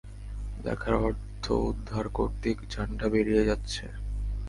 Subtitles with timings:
[0.63, 3.85] লেখার অর্থ উদ্ধার করতেই জানটা বেরিয়ে যাচ্ছে!